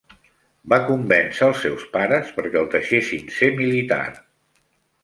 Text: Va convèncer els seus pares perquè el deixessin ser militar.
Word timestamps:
Va 0.73 0.79
convèncer 0.87 1.45
els 1.49 1.61
seus 1.65 1.85
pares 1.99 2.35
perquè 2.39 2.61
el 2.63 2.73
deixessin 2.73 3.31
ser 3.39 3.53
militar. 3.63 4.05